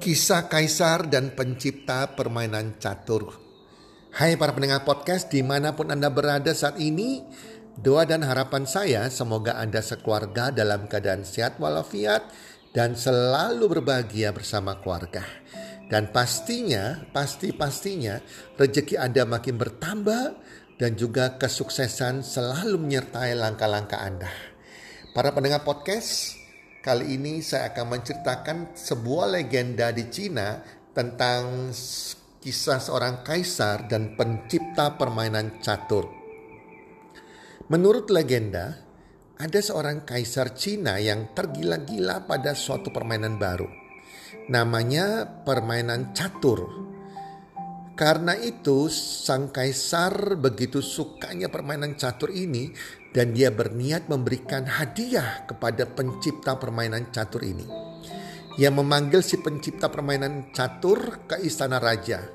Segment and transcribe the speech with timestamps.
[0.00, 3.36] Kisah Kaisar dan Pencipta Permainan Catur.
[4.16, 7.20] Hai para pendengar podcast di mana pun Anda berada saat ini
[7.76, 12.32] Doa dan harapan saya semoga Anda sekeluarga dalam keadaan sehat walafiat
[12.72, 15.28] Dan selalu berbahagia bersama keluarga.
[15.92, 18.16] Dan pastinya, pasti-pastinya
[18.56, 20.40] rezeki Anda makin bertambah
[20.80, 24.47] Dan juga kesuksesan selalu menyertai langkah-langkah Anda
[25.12, 26.38] Para pendengar podcast,
[26.78, 30.62] Kali ini saya akan menceritakan sebuah legenda di Cina
[30.94, 31.68] tentang
[32.38, 36.06] kisah seorang kaisar dan pencipta permainan catur.
[37.68, 38.78] Menurut legenda,
[39.36, 43.68] ada seorang kaisar Cina yang tergila-gila pada suatu permainan baru.
[44.48, 46.88] Namanya permainan catur.
[47.98, 52.70] Karena itu, sang kaisar begitu sukanya permainan catur ini
[53.12, 57.64] dan dia berniat memberikan hadiah kepada pencipta permainan catur ini.
[58.58, 62.26] Ia memanggil si pencipta permainan catur ke istana raja.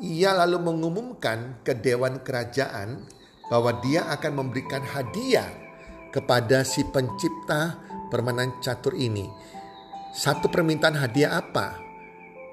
[0.00, 3.08] Ia lalu mengumumkan ke dewan kerajaan
[3.48, 5.48] bahwa dia akan memberikan hadiah
[6.12, 7.80] kepada si pencipta
[8.12, 9.26] permainan catur ini.
[10.12, 11.80] Satu permintaan hadiah apa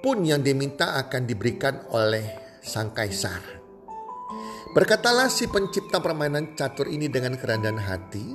[0.01, 3.66] pun yang diminta akan diberikan oleh sang kaisar.
[4.75, 8.25] Berkatalah si pencipta permainan catur ini dengan kerendahan hati,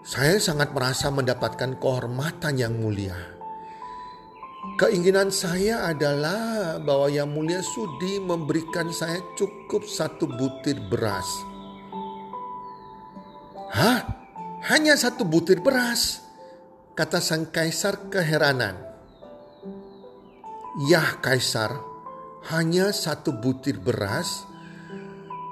[0.00, 3.16] saya sangat merasa mendapatkan kehormatan yang mulia.
[4.80, 11.28] Keinginan saya adalah bahwa yang mulia sudi memberikan saya cukup satu butir beras.
[13.74, 14.00] Hah?
[14.72, 16.24] Hanya satu butir beras?
[16.96, 18.74] Kata sang kaisar keheranan.
[20.90, 21.78] Ya kaisar,
[22.50, 24.46] hanya satu butir beras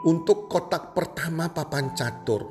[0.06, 2.46] untuk kotak pertama papan catur.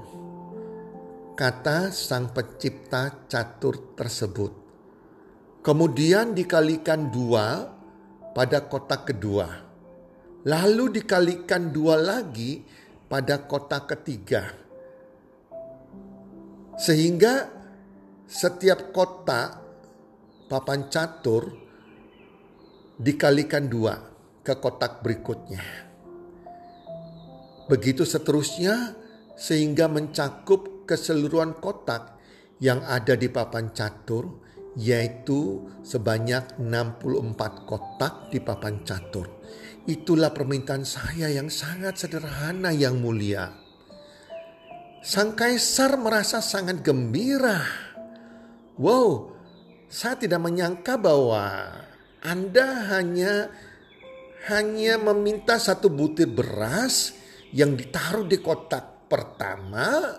[1.40, 4.52] Kata sang pencipta catur tersebut.
[5.64, 7.72] Kemudian dikalikan dua
[8.36, 9.48] pada kotak kedua.
[10.46, 12.60] Lalu dikalikan dua lagi
[13.08, 14.52] pada kotak ketiga.
[16.76, 17.50] Sehingga
[18.28, 19.64] setiap kotak
[20.52, 21.56] papan catur
[23.00, 23.96] dikalikan dua
[24.44, 25.85] ke kotak berikutnya.
[27.66, 28.94] Begitu seterusnya
[29.34, 32.16] sehingga mencakup keseluruhan kotak
[32.62, 34.46] yang ada di papan catur
[34.76, 39.42] yaitu sebanyak 64 kotak di papan catur.
[39.88, 43.50] Itulah permintaan saya yang sangat sederhana yang mulia.
[45.06, 47.62] Sang kaisar merasa sangat gembira.
[48.76, 49.38] Wow,
[49.88, 51.72] saya tidak menyangka bahwa
[52.26, 53.54] Anda hanya
[54.50, 57.14] hanya meminta satu butir beras
[57.56, 60.12] yang ditaruh di kotak pertama,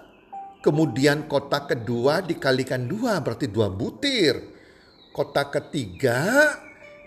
[0.65, 4.57] kemudian kotak kedua dikalikan dua berarti dua butir.
[5.13, 6.49] Kotak ketiga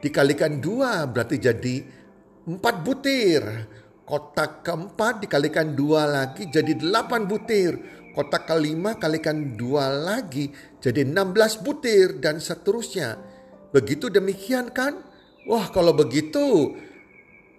[0.06, 1.75] dikalikan dua berarti jadi
[2.45, 3.41] empat butir.
[4.06, 7.78] Kotak keempat dikalikan dua lagi jadi delapan butir.
[8.13, 13.18] Kotak kelima kalikan dua lagi jadi enam belas butir dan seterusnya.
[13.69, 14.97] Begitu demikian kan?
[15.45, 16.73] Wah kalau begitu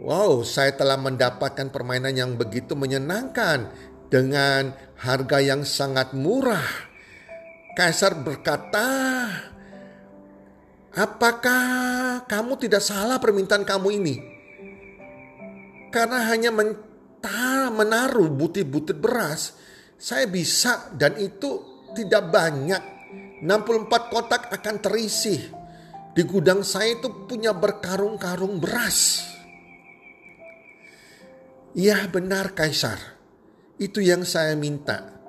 [0.00, 3.69] Wow, saya telah mendapatkan permainan yang begitu menyenangkan
[4.09, 6.88] dengan harga yang sangat murah.
[7.77, 8.89] Kaisar berkata,
[10.97, 14.16] "Apakah kamu tidak salah permintaan kamu ini?
[15.93, 16.49] Karena hanya
[17.69, 19.53] menaruh butir-butir beras,
[20.00, 21.60] saya bisa dan itu
[21.93, 22.83] tidak banyak.
[23.44, 25.37] 64 kotak akan terisi.
[26.16, 29.29] Di gudang saya itu punya berkarung-karung beras."
[31.70, 32.98] Ya benar Kaisar,
[33.78, 35.22] itu yang saya minta.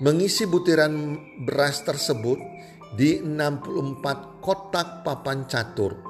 [0.00, 2.40] Mengisi butiran beras tersebut
[2.96, 6.00] di 64 kotak papan catur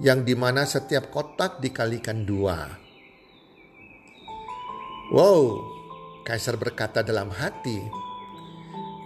[0.00, 2.72] yang di mana setiap kotak dikalikan dua.
[5.12, 5.60] Wow,
[6.24, 7.76] Kaisar berkata dalam hati,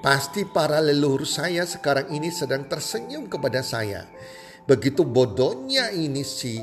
[0.06, 4.06] pasti para leluhur saya sekarang ini sedang tersenyum kepada saya.
[4.70, 6.62] Begitu bodohnya ini si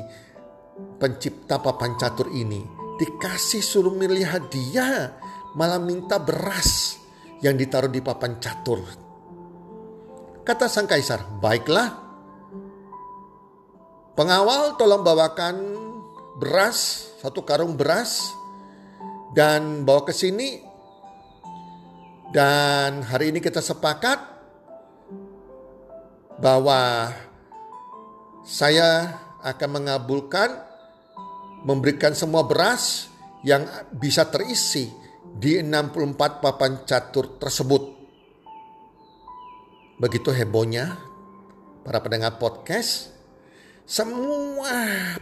[0.96, 5.14] pencipta papan catur ini dikasih suruh milih hadiah,
[5.54, 6.98] malah minta beras
[7.40, 8.82] yang ditaruh di papan catur.
[10.42, 12.06] Kata sang kaisar, baiklah.
[14.18, 15.56] Pengawal tolong bawakan
[16.42, 18.34] beras, satu karung beras,
[19.30, 20.66] dan bawa ke sini.
[22.34, 24.20] Dan hari ini kita sepakat
[26.42, 27.08] bahwa
[28.44, 30.67] saya akan mengabulkan
[31.68, 33.12] memberikan semua beras
[33.44, 34.88] yang bisa terisi
[35.36, 37.82] di 64 papan catur tersebut.
[40.00, 40.96] Begitu hebohnya
[41.84, 43.12] para pendengar podcast,
[43.84, 44.72] semua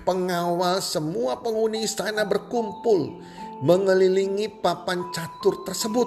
[0.06, 3.18] pengawal, semua penghuni istana berkumpul
[3.66, 6.06] mengelilingi papan catur tersebut.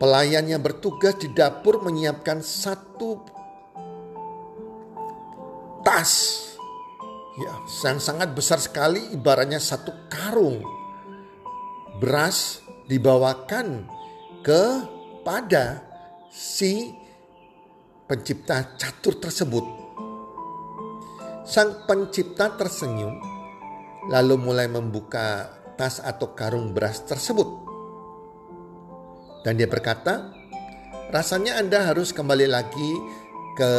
[0.00, 3.22] Pelayan yang bertugas di dapur menyiapkan satu
[5.84, 6.51] tas
[7.38, 7.52] ya,
[7.88, 10.60] yang sangat besar sekali ibaratnya satu karung
[12.02, 13.86] beras dibawakan
[14.42, 15.86] kepada
[16.28, 16.90] si
[18.08, 19.64] pencipta catur tersebut.
[21.42, 23.18] Sang pencipta tersenyum
[24.10, 25.46] lalu mulai membuka
[25.78, 27.46] tas atau karung beras tersebut.
[29.42, 30.30] Dan dia berkata,
[31.10, 32.92] rasanya Anda harus kembali lagi
[33.58, 33.72] ke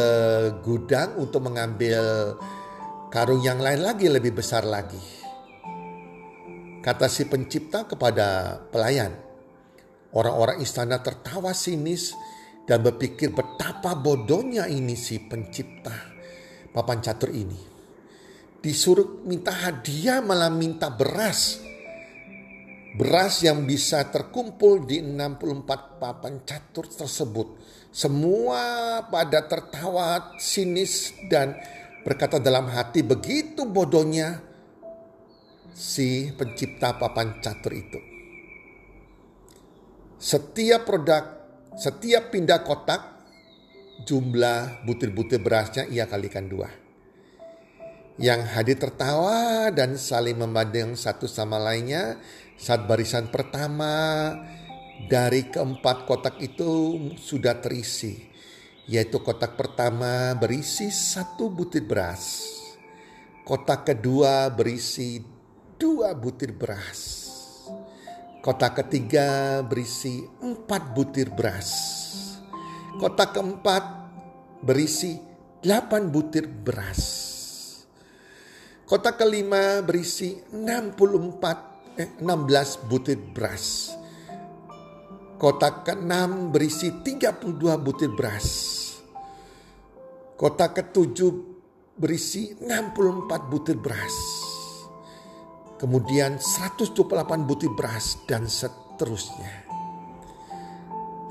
[0.60, 2.36] gudang untuk mengambil
[3.14, 4.98] karung yang lain lagi lebih besar lagi.
[6.82, 9.14] Kata si pencipta kepada pelayan.
[10.18, 12.18] Orang-orang istana tertawa sinis
[12.66, 15.94] dan berpikir betapa bodohnya ini si pencipta
[16.74, 17.62] papan catur ini.
[18.58, 21.62] Disuruh minta hadiah malah minta beras.
[22.98, 27.62] Beras yang bisa terkumpul di 64 papan catur tersebut.
[27.94, 31.54] Semua pada tertawa sinis dan
[32.04, 34.44] berkata dalam hati begitu bodohnya
[35.74, 38.00] si pencipta papan catur itu.
[40.24, 41.24] Setiap produk,
[41.76, 43.02] setiap pindah kotak,
[44.08, 46.72] jumlah butir-butir berasnya ia kalikan dua.
[48.16, 52.22] Yang hadir tertawa dan saling memandang satu sama lainnya
[52.56, 54.32] saat barisan pertama
[55.10, 58.33] dari keempat kotak itu sudah terisi.
[58.84, 62.44] Yaitu kotak pertama berisi satu butir beras.
[63.48, 65.24] Kotak kedua berisi
[65.80, 67.24] dua butir beras.
[68.44, 71.72] Kotak ketiga berisi empat butir beras.
[73.00, 73.84] Kotak keempat
[74.60, 75.16] berisi
[75.64, 77.02] delapan butir beras.
[78.84, 83.96] Kotak kelima berisi 64 eh, 16 butir beras.
[85.44, 87.52] Kotak keenam berisi 32
[87.84, 88.48] butir beras.
[90.40, 91.32] Kotak ketujuh
[92.00, 94.16] berisi 64 butir beras
[95.84, 96.96] kemudian 128
[97.44, 99.68] butir beras dan seterusnya.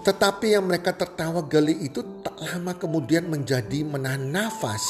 [0.05, 4.85] Tetapi yang mereka tertawa geli itu tak lama kemudian menjadi menahan nafas.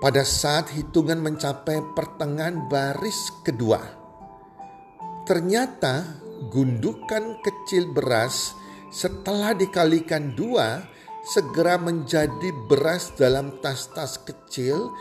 [0.00, 3.84] Pada saat hitungan mencapai pertengahan baris kedua.
[5.28, 8.54] Ternyata gundukan kecil beras
[8.90, 10.84] setelah dikalikan dua
[11.26, 14.94] segera menjadi beras dalam tas-tas kecil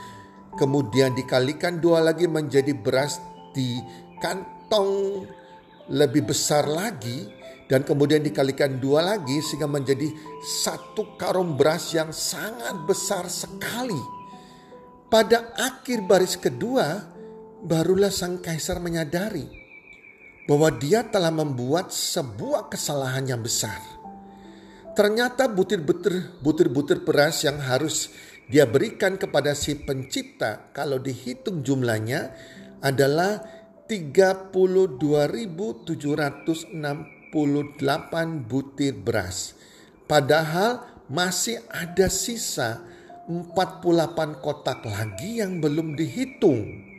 [0.58, 3.22] kemudian dikalikan dua lagi menjadi beras
[3.54, 3.78] di
[4.20, 5.24] kantong
[5.94, 7.30] lebih besar lagi
[7.70, 10.10] dan kemudian dikalikan dua lagi sehingga menjadi
[10.42, 13.98] satu karung beras yang sangat besar sekali.
[15.10, 17.06] Pada akhir baris kedua,
[17.66, 19.65] barulah sang kaisar menyadari
[20.46, 23.82] bahwa dia telah membuat sebuah kesalahan yang besar.
[24.96, 28.16] Ternyata butir-butir butir-butir beras yang harus
[28.48, 32.32] dia berikan kepada si pencipta kalau dihitung jumlahnya
[32.80, 33.42] adalah
[33.90, 35.84] 32.768
[38.46, 39.58] butir beras.
[40.06, 42.82] Padahal masih ada sisa
[43.26, 46.95] 48 kotak lagi yang belum dihitung.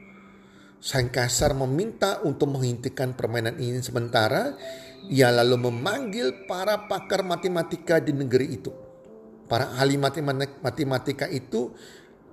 [0.78, 4.54] Sang kasar meminta untuk menghentikan permainan ini sementara.
[5.06, 8.86] Ia lalu memanggil para pakar matematika di negeri itu
[9.46, 9.96] para ahli
[10.60, 11.70] matematika itu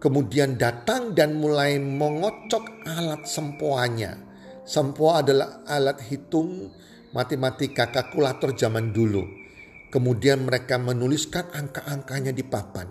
[0.02, 4.18] kemudian datang dan mulai mengocok alat sempoanya.
[4.66, 6.74] Sempoa adalah alat hitung
[7.14, 9.24] matematika kalkulator zaman dulu.
[9.94, 12.90] Kemudian mereka menuliskan angka-angkanya di papan.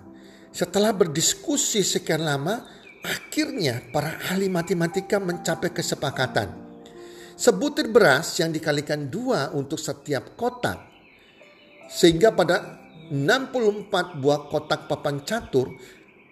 [0.55, 2.63] Setelah berdiskusi sekian lama,
[3.03, 6.49] akhirnya para ahli matematika mencapai kesepakatan.
[7.35, 10.79] Sebutir beras yang dikalikan dua untuk setiap kotak.
[11.91, 12.79] Sehingga pada
[13.11, 15.75] 64 buah kotak papan catur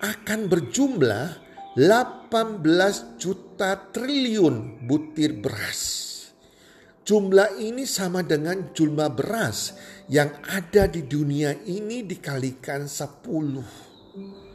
[0.01, 1.27] akan berjumlah
[1.77, 6.09] 18 juta triliun butir beras.
[7.05, 9.75] Jumlah ini sama dengan jumlah beras
[10.07, 14.50] yang ada di dunia ini dikalikan 10.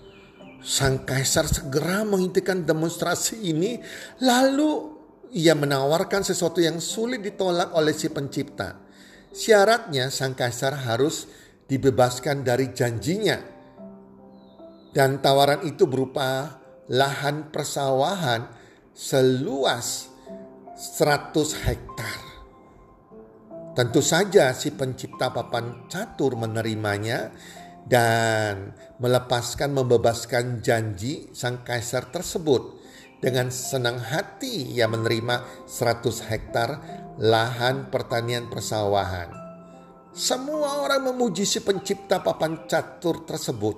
[0.66, 3.78] Sang kaisar segera menghentikan demonstrasi ini
[4.26, 4.98] lalu
[5.38, 8.82] ia menawarkan sesuatu yang sulit ditolak oleh si pencipta.
[9.30, 11.30] Syaratnya sang kaisar harus
[11.70, 13.38] dibebaskan dari janjinya.
[14.90, 16.58] Dan tawaran itu berupa
[16.90, 18.50] lahan persawahan
[18.90, 20.10] seluas
[20.74, 22.20] 100 hektar.
[23.76, 27.36] Tentu saja si pencipta papan catur menerimanya
[27.86, 32.82] dan melepaskan membebaskan janji sang kaisar tersebut.
[33.22, 36.70] Dengan senang hati ia menerima 100 hektar
[37.18, 39.32] lahan pertanian persawahan.
[40.16, 43.76] Semua orang memuji si pencipta papan catur tersebut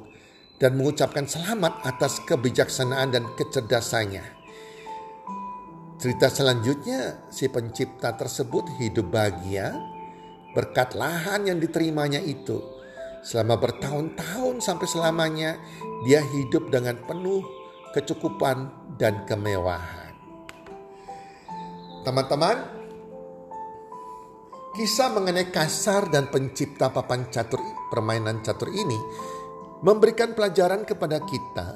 [0.58, 4.26] dan mengucapkan selamat atas kebijaksanaan dan kecerdasannya.
[5.98, 9.74] Cerita selanjutnya, si pencipta tersebut hidup bahagia
[10.54, 12.77] berkat lahan yang diterimanya itu.
[13.28, 15.60] Selama bertahun-tahun sampai selamanya,
[16.08, 17.44] dia hidup dengan penuh
[17.92, 20.16] kecukupan dan kemewahan.
[22.08, 22.56] Teman-teman,
[24.80, 27.60] kisah mengenai kasar dan pencipta papan catur
[27.92, 28.96] permainan catur ini
[29.84, 31.76] memberikan pelajaran kepada kita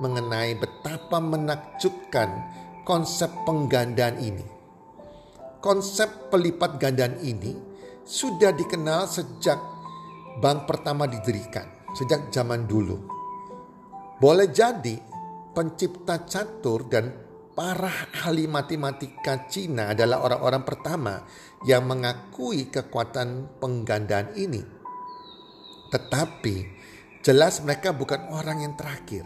[0.00, 2.40] mengenai betapa menakjubkan
[2.88, 4.48] konsep penggandaan ini.
[5.60, 7.52] Konsep pelipat gandaan ini
[8.00, 9.75] sudah dikenal sejak
[10.40, 12.96] bank pertama didirikan, sejak zaman dulu.
[14.16, 14.96] Boleh jadi
[15.52, 17.12] pencipta catur dan
[17.56, 17.88] para
[18.20, 21.14] ahli matematika Cina adalah orang-orang pertama
[21.64, 24.60] yang mengakui kekuatan penggandaan ini.
[25.88, 26.56] Tetapi
[27.24, 29.24] jelas mereka bukan orang yang terakhir.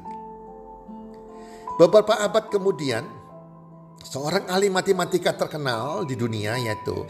[1.75, 3.02] Beberapa abad kemudian,
[4.05, 7.02] seorang ahli matematika terkenal di dunia yaitu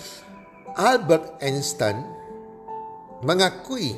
[0.78, 2.19] Albert Einstein
[3.24, 3.96] mengakui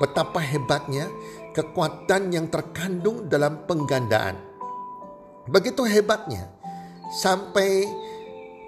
[0.00, 1.08] betapa hebatnya
[1.54, 4.36] kekuatan yang terkandung dalam penggandaan.
[5.46, 6.50] Begitu hebatnya
[7.14, 7.86] sampai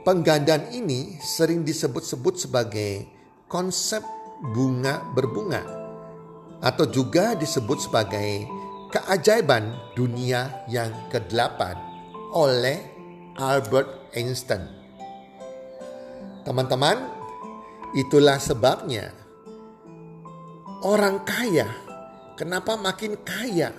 [0.06, 3.08] penggandaan ini sering disebut-sebut sebagai
[3.50, 4.04] konsep
[4.54, 5.64] bunga berbunga
[6.60, 8.46] atau juga disebut sebagai
[8.92, 11.60] keajaiban dunia yang ke-8
[12.32, 12.78] oleh
[13.36, 14.64] Albert Einstein.
[16.46, 17.10] Teman-teman,
[17.98, 19.10] itulah sebabnya
[20.84, 21.86] orang kaya
[22.36, 23.72] kenapa makin kaya?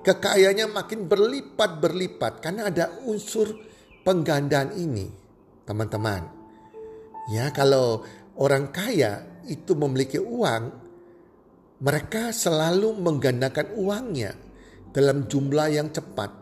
[0.00, 3.52] Kekayaannya makin berlipat-berlipat karena ada unsur
[4.00, 5.04] penggandaan ini.
[5.68, 6.24] Teman-teman,
[7.28, 8.00] ya kalau
[8.40, 10.72] orang kaya itu memiliki uang,
[11.84, 14.32] mereka selalu menggandakan uangnya
[14.88, 16.32] dalam jumlah yang cepat.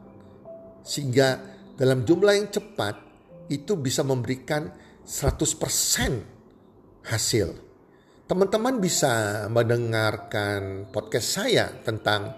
[0.87, 1.43] Sehingga
[1.75, 2.95] dalam jumlah yang cepat
[3.51, 4.71] itu bisa memberikan
[5.03, 7.68] 100% hasil.
[8.29, 12.37] Teman-teman bisa mendengarkan podcast saya tentang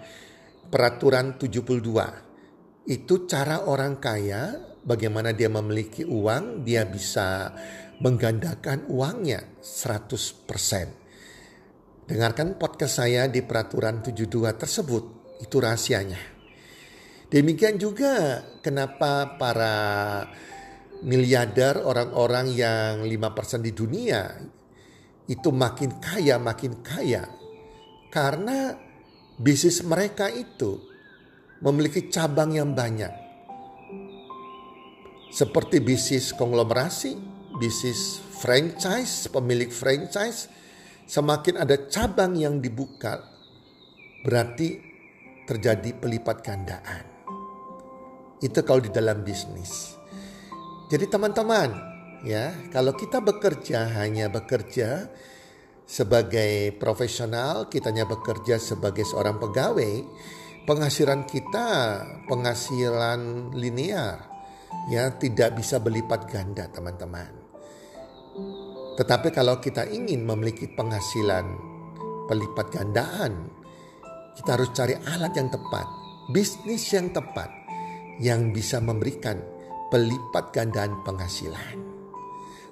[0.71, 2.87] peraturan 72.
[2.87, 4.55] Itu cara orang kaya
[4.87, 7.51] bagaimana dia memiliki uang, dia bisa
[7.99, 12.07] menggandakan uangnya 100%.
[12.07, 15.03] Dengarkan podcast saya di peraturan 72 tersebut,
[15.43, 16.23] itu rahasianya.
[17.27, 19.75] Demikian juga kenapa para
[21.03, 24.39] miliarder orang-orang yang 5% di dunia
[25.31, 27.23] itu makin kaya makin kaya
[28.11, 28.75] karena
[29.39, 30.75] bisnis mereka itu
[31.63, 33.13] memiliki cabang yang banyak.
[35.31, 37.15] Seperti bisnis konglomerasi,
[37.55, 40.51] bisnis franchise, pemilik franchise,
[41.07, 43.23] semakin ada cabang yang dibuka,
[44.27, 44.83] berarti
[45.47, 47.05] terjadi pelipat gandaan.
[48.43, 49.95] Itu kalau di dalam bisnis.
[50.91, 51.90] Jadi teman-teman,
[52.21, 55.09] ya kalau kita bekerja hanya bekerja
[55.85, 60.05] sebagai profesional kita hanya bekerja sebagai seorang pegawai
[60.65, 61.67] penghasilan kita
[62.29, 64.29] penghasilan linear.
[64.89, 67.29] Ya tidak bisa berlipat ganda teman-teman.
[68.95, 71.43] Tetapi kalau kita ingin memiliki penghasilan
[72.31, 73.51] pelipat gandaan
[74.39, 75.83] kita harus cari alat yang tepat
[76.31, 77.51] bisnis yang tepat
[78.23, 79.35] yang bisa memberikan
[79.91, 81.90] pelipat gandaan penghasilan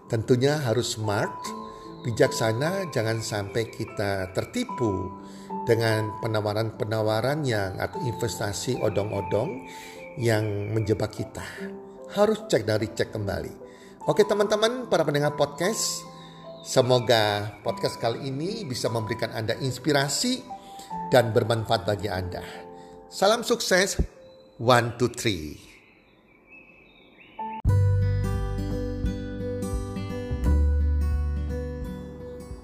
[0.10, 1.30] Tentunya harus smart,
[2.02, 5.22] bijaksana, jangan sampai kita tertipu
[5.70, 9.70] dengan penawaran-penawaran yang atau investasi odong-odong
[10.18, 11.46] yang menjebak kita.
[12.18, 13.54] Harus cek dari cek kembali.
[14.10, 16.02] Oke teman-teman para pendengar podcast,
[16.66, 20.42] semoga podcast kali ini bisa memberikan Anda inspirasi
[21.14, 22.42] dan bermanfaat bagi Anda.
[23.14, 24.02] Salam sukses,
[24.58, 25.69] one, two, three.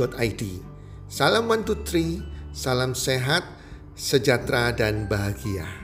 [0.00, 0.64] 123.id.
[1.10, 2.24] Salam 123,
[2.56, 3.44] salam sehat,
[3.92, 5.79] sejahtera dan bahagia.